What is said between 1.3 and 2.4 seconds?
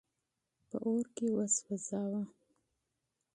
وسوځاوه.